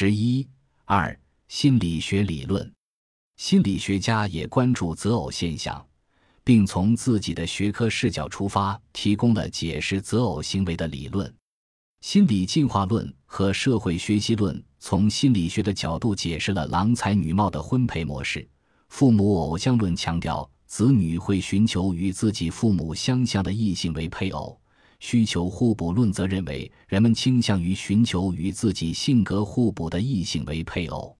[0.00, 0.46] 十一
[0.84, 2.72] 二心理学理论，
[3.36, 5.84] 心理学家也关注择偶现象，
[6.44, 11.34] 并从自己的学科视角出发，提供了解释择偶行为的理论。
[12.00, 18.48] 心理进化论和社会学习论从心理学的角度解释了郎才女貌的婚配模式。
[18.90, 24.60] 父母偶像论强调子女会寻求与自己父母相像的异性为配偶。
[25.00, 31.16] 需求互补论则认为，人们倾向于寻求与自己性格互补的异性为配偶。